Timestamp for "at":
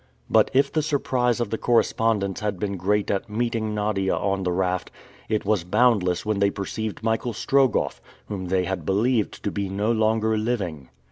3.11-3.29